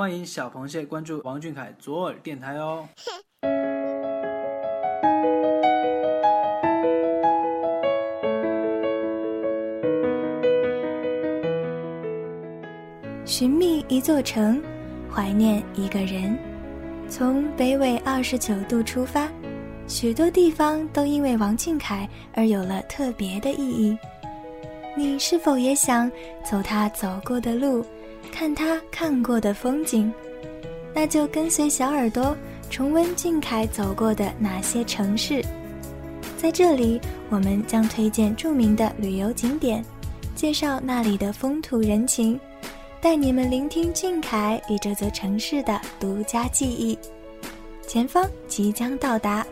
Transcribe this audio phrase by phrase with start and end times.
[0.00, 2.88] 欢迎小螃蟹关注王俊凯左耳电台哦。
[13.24, 14.62] 寻觅一座城，
[15.12, 16.38] 怀念一个人。
[17.08, 19.28] 从北纬二十九度出发，
[19.88, 23.98] 许多地方都因为王俊凯而有了特别的意义。
[24.96, 26.08] 你是否也想
[26.48, 27.84] 走他走过的路，
[28.30, 30.12] 看他看过的风景？
[30.94, 32.36] 那就跟随小耳朵
[32.70, 35.44] 重温俊凯走过的那些城市。
[36.36, 37.00] 在这里，
[37.30, 39.84] 我们将推荐著名的旅游景点，
[40.34, 42.38] 介绍那里的风土人情。
[43.00, 46.98] 带你们聆听俊凯与这座城市的独家记忆。
[47.86, 49.46] 前方即将到达。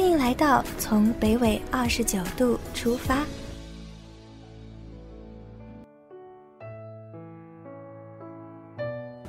[0.00, 3.22] 欢迎来到从北纬二十九度出发。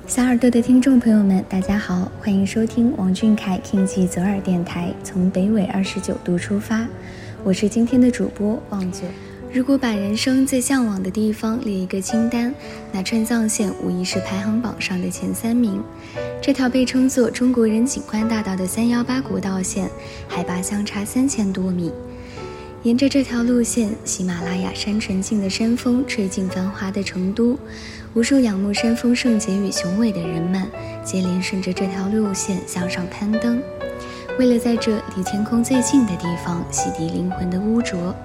[0.06, 6.88] 小耳朵的听众朋友们，大家好，欢迎收听王俊凯 King 记左耳电台，从北纬二十九度出发。
[7.44, 9.00] 我是今天的主播旺九。
[9.54, 12.54] 如果把人生最向往的地方列一个清单，
[12.90, 15.82] 那川藏线无疑是排行榜上的前三名。
[16.40, 19.90] 这条被称作中国人景观大道的三幺八国道线，
[20.26, 21.92] 海拔相差三千多米。
[22.82, 27.58] 沿着这条路线，喜马拉雅山纯净的山峰吹进繁华的成都，
[28.14, 30.66] 无数仰慕山峰圣洁与雄伟的人们，
[31.04, 33.62] 接连顺着这条路线向上攀登，
[34.38, 38.16] 为了在这离天空最近的地方洗涤灵魂的污浊。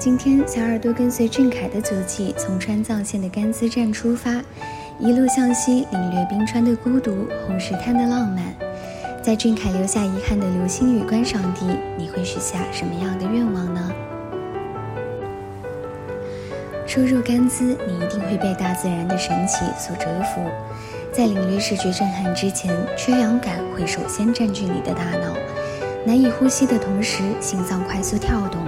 [0.00, 4.42] 今天，小耳朵跟随俊凯的足迹，从川藏线的甘孜站出发，
[4.98, 8.42] 一路向西，领略冰川的孤独，红石滩的浪漫。
[9.22, 11.66] 在俊凯留下遗憾的流星雨观赏地，
[11.98, 13.92] 你会许下什么样的愿望呢？
[16.86, 20.40] 初入甘孜，你一定会被大自然的神奇所折服。
[21.12, 25.36] 在领略视觉震撼之前，缺氧感会首先占据你的大脑，
[26.06, 28.66] 难以呼吸的同时，心脏快速跳动。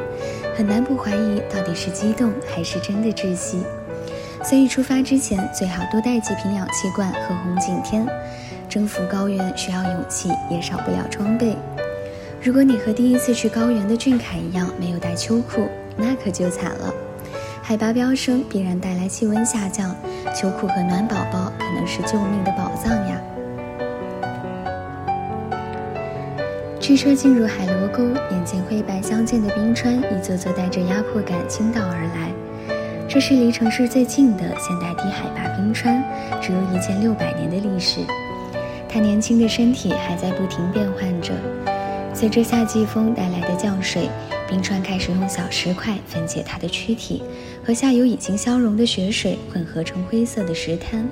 [0.55, 3.63] 很难不怀疑到底是激动还是真的窒息，
[4.45, 8.07] 所以出发之前最好多带几瓶氧气罐和红景天。
[8.69, 11.57] 征服高原需要勇气，也少不了装备。
[12.41, 16.93] 如果你和第一次去高原的俊凯一样没有带秋裤，那可就惨了。
[17.63, 19.95] 海拔飙升必然带来气温下降，
[20.35, 23.21] 秋裤和暖宝宝可能是救命的宝藏呀。
[26.83, 32.33] 驱车进入海螺沟，眼前灰白相间的冰川一座座带着压迫感倾倒而来。
[33.09, 36.03] 这是离城市最近的现代低海拔冰川，
[36.41, 38.01] 只有一千六百年的历史。
[38.89, 41.33] 它年轻的身体还在不停变换着。
[42.13, 44.09] 随着夏季风带来的降水，
[44.49, 47.23] 冰川开始用小石块分解它的躯体，
[47.65, 51.09] 和下游已经消融的雪水混合成灰色的石滩。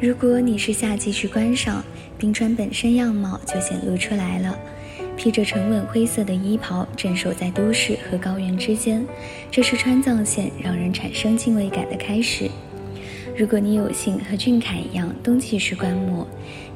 [0.00, 1.84] 如果你是夏季去观赏，
[2.16, 4.56] 冰川本身样貌就显露出来了。
[5.16, 9.04] 披着沉稳灰色的衣袍，镇守在都市和高原之间，
[9.50, 12.48] 这是川藏线让人产生敬畏感的开始。
[13.36, 16.24] 如果你有幸和俊凯一样冬季去观摩，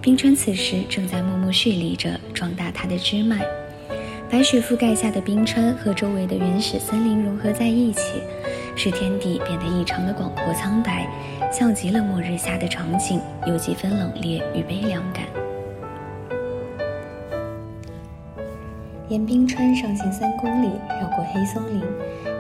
[0.01, 3.47] 冰川此时正在默默蓄力着，壮大它的支脉。
[4.29, 8.01] 白雪覆盖下的冰川和周围的原始森林融合在一起。
[8.75, 11.07] 使天地变得异常的广阔苍白，
[11.53, 15.25] 像极了末日下的场景，有几分冷冽与悲凉感。
[19.09, 21.83] 沿冰川上行三公里，绕过黑松林，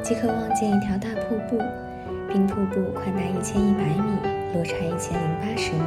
[0.03, 1.63] 即可望见一条大瀑布。
[2.33, 4.17] 冰瀑布宽达一千一百米，
[4.55, 5.83] 落差一千零八十米，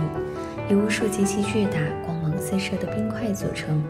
[0.70, 3.84] 由无数极其巨大、光芒四射的冰块组成，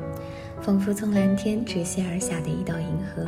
[0.62, 3.26] 仿佛从蓝天直泻而下的一道银河。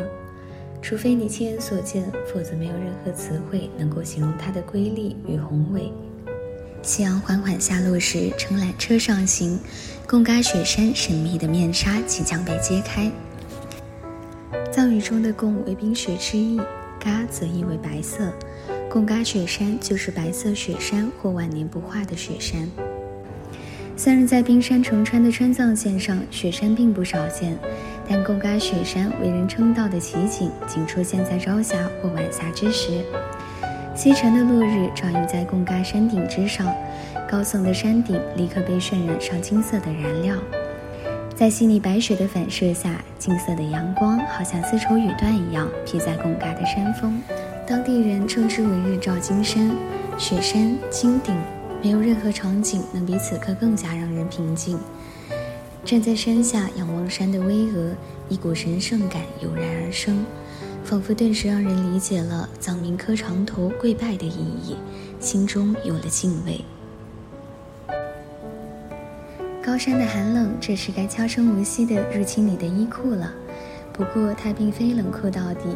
[0.81, 5.91] 除非你亲眼所见，否则没有任何词汇能够形容它的瑰丽与宏伟。
[6.81, 9.59] 夕阳缓缓下落时，乘缆车上行，
[10.07, 13.11] 贡嘎雪山神秘的面纱即将被揭开。
[14.71, 16.61] 藏语中的“贡”为冰雪之意
[17.03, 18.31] ，“嘎”则意为白色，
[18.89, 22.69] 贡嘎雪山就是白色雪山或万年不化的雪山。
[23.97, 27.57] 虽然在冰山成川的川藏线上，雪山并不少见。
[28.09, 33.03] 但贡嘎雪山为人称道的奇景，仅出现在朝霞或晚霞之时。
[33.93, 36.67] 西沉的落日照映在贡嘎山顶之上，
[37.29, 40.35] 高耸的山顶立刻被渲染上金色的燃料。
[41.35, 47.21] 在细腻白雪的反射下，金色的阳光好像丝绸羽缎一样披在贡嘎的山峰。
[47.67, 49.69] 当地人称之为“日照金山”，
[50.17, 51.35] 雪山金顶，
[51.83, 54.79] 没有任何场景能比此刻更加让人平静。
[55.87, 57.93] 站在山下仰望山的巍峨，
[58.27, 60.25] 一股神圣感油然而生，
[60.83, 64.75] 仿佛顿时让人理解了藏民磕长头跪拜的意义，
[65.21, 66.59] 心中有了敬畏。
[69.63, 73.33] 高山的寒冷，这时该悄声无息地入侵你的衣裤了。
[73.93, 75.69] 不过它并非冷酷到底，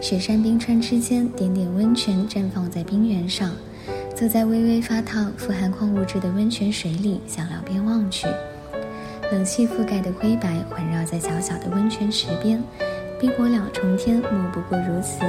[0.00, 3.52] 雪山冰川之间，点点温泉绽放在冰原上。
[4.16, 8.26] 坐在微微发烫、富含矿物质的温泉水里，向两边望去，
[9.32, 12.62] 冷气覆盖的灰白环绕在小小的温泉池边，
[13.18, 15.20] 冰火两重天，莫不过如此。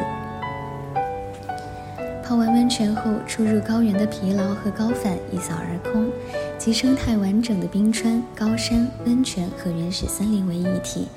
[2.23, 6.11] 泡完温泉后，出入高原的疲劳和高反一扫而空，
[6.57, 11.07] 集生态完整的冰川、高山、温泉和原始森林为一体。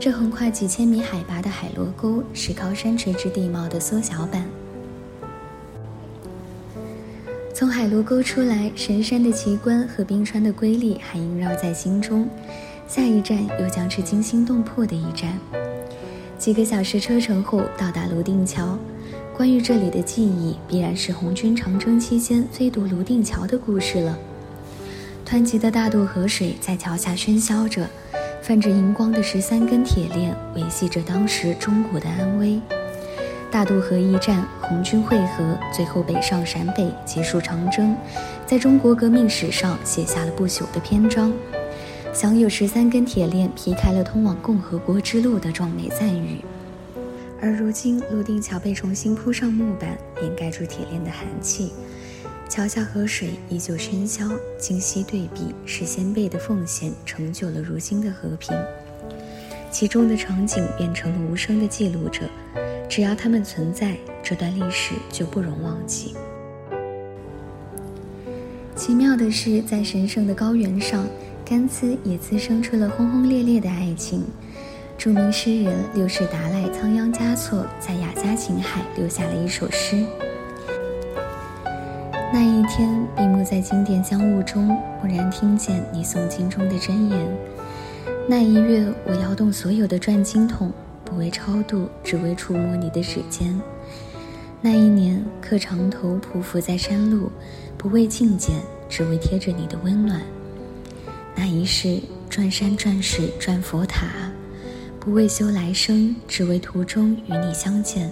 [0.00, 4.44] 这横跨几千米海拔的海螺沟，是高山垂直地貌的缩小版。
[7.58, 12.28] 从海螺沟出来，神山的奇观和冰川的瑰丽还萦绕在心中。
[12.86, 15.36] 下一站又将是惊心动魄的一站。
[16.38, 18.78] 几个小时车程后，到达泸定桥。
[19.36, 24.16] 关于这里的记忆，必然是红军长征期间飞渡泸定桥的故事了。
[25.26, 27.84] 湍急的大渡河水在桥下喧嚣着，
[28.40, 32.60] 泛着银光的十三根铁链维系着当时中国的安危。
[33.58, 37.96] 大渡河一战，红军会合，最后北上陕北，结束长征，
[38.46, 41.32] 在中国革命史上写下了不朽的篇章，
[42.14, 46.40] 享有“十三根铁链劈开了通往共和国之路”的壮美赞誉。
[47.42, 51.72] 而如今，泸定桥被重新铺上木板，掩盖住铁链的寒气。
[52.48, 54.24] 桥下河水依旧喧嚣，
[54.56, 58.56] 今昔对比，是先辈的奉献成就了如今的和平。
[59.72, 62.22] 其中的场景变成了无声的记录者，
[62.88, 66.14] 只要他们存在，这段历史就不容忘记。
[68.74, 71.06] 奇妙的是，在神圣的高原上，
[71.44, 74.24] 甘孜也滋生出了轰轰烈烈的爱情。
[74.96, 80.04] 著名诗人六世达赖仓央嘉措在雅加琴海留下了一首诗。
[82.32, 84.68] 那一天，闭目在经殿香雾中，
[85.02, 87.28] 蓦然听见你诵经中的真言。
[88.28, 90.72] 那一月，我摇动所有的转经筒，
[91.18, 93.60] 为超度，只为触摸你的指尖。
[94.62, 97.30] 那一年，磕长头匍匐在山路，
[97.76, 98.56] 不为觐见，
[98.88, 100.22] 只为贴着你的温暖。
[101.34, 102.00] 那一世，
[102.30, 104.06] 转山转水转佛塔。
[105.00, 108.10] 不为修来生，只为途中与你相见。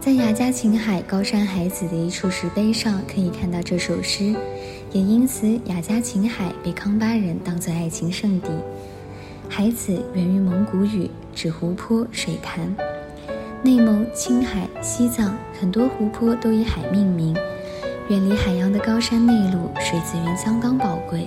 [0.00, 4.34] 在雅加琴海高山海子的一处石碑上，可以看到这首诗，
[4.92, 8.48] 也因此雅加琴海被康巴人当作爱情圣地。
[9.50, 12.74] 海子源于蒙古语，指湖泊、水潭。
[13.62, 17.34] 内蒙、青海、西藏很多湖泊都以海命名。
[18.08, 21.26] 远离海洋的高山内陆，水资源相当宝贵。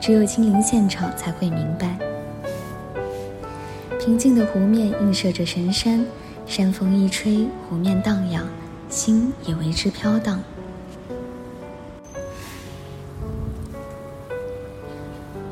[0.00, 1.96] 只有亲临现场才会明白。
[3.98, 6.04] 平静的湖面映射着神山，
[6.46, 8.44] 山风一吹，湖面荡漾，
[8.88, 10.42] 心也为之飘荡。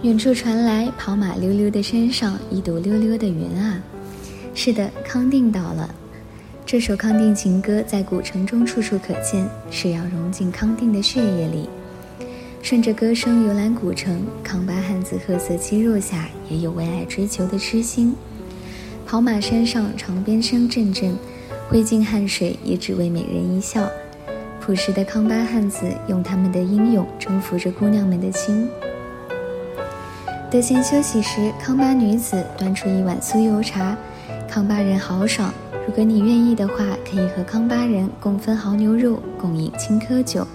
[0.03, 3.83] 远处传来跑马溜溜的山上一朵溜溜的云啊！
[4.55, 5.93] 是的，康定到了。
[6.65, 11.69] 这首康定情歌在古城中处处可见，是要融进康定的血液里。
[12.63, 18.15] 顺着歌声游览古城，康巴汉子褐色肌肉下也有为爱追求的痴心。
[19.05, 21.17] 跑马山上长鞭声阵阵，
[21.69, 23.91] 挥尽汗水也只为美人一笑。
[24.61, 28.69] 朴实的康巴汉子用他们的英勇征服着姑娘们的心。
[30.51, 33.95] 得闲休息时，康巴女子端出一碗酥油茶，
[34.49, 35.53] 康巴人豪爽。
[35.87, 36.75] 如果你愿意的话，
[37.05, 40.47] 可以和康巴人共分牦牛肉，共饮青稞酒。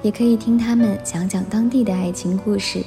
[0.00, 2.82] 也可以听他们讲讲当地的爱情故事。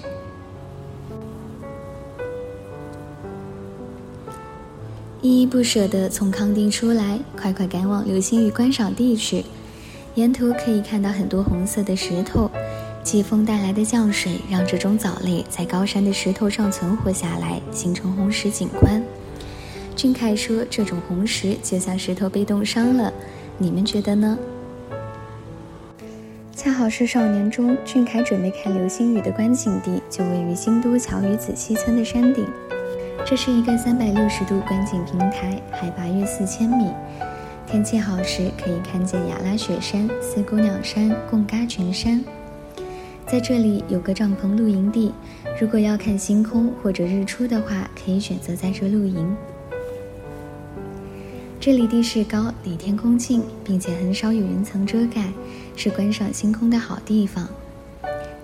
[5.22, 9.46] 依依不舍地从康定出来，快快赶往流星雨观赏地去。
[10.16, 12.50] 沿途可以看到很多红色的石头，
[13.04, 19.02] 季风带来的降水让这种藻类在高山的石头上存活下来，形成红石景观。
[19.96, 23.12] 俊凯说：“这种红石就像石头被冻伤了，
[23.58, 24.38] 你们觉得呢？”
[26.56, 32.46] 恰好是少年中，俊凯准备看流星雨的观景地就位于新都桥与子溪村的山顶。
[33.26, 36.92] 这是一个三百六十度观景平台，海拔约四千米。
[37.66, 42.24] 天气好时可以看见雅拉雪山、四姑娘山、贡嘎群山。
[43.32, 45.12] 在这里有个帐篷露营地，
[45.62, 49.36] 如果要看星空或者日出的话，可以选择在这露营。
[51.60, 55.32] 这里地势高，离天空近，并且很少有云层遮盖，
[55.76, 57.48] 是观赏星空的好地方。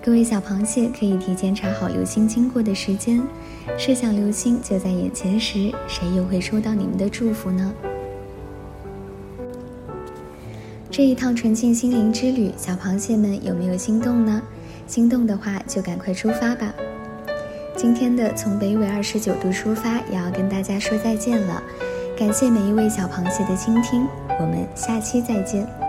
[0.00, 3.20] 各位小螃蟹可以提前查好流星经过的时间，
[3.76, 7.74] 设想流星就在眼前时，谁又会收到你们的祝福呢？
[10.92, 14.40] 这一趟纯净心灵之旅，小螃蟹们有没有心动呢？
[14.86, 16.72] 心动的话，就赶快出发吧！
[17.76, 21.62] 今天的从北纬二十九度出发，也要跟大家说再见了。
[22.18, 24.06] 感谢每一位小螃蟹的倾听，
[24.40, 25.85] 我们下期再见。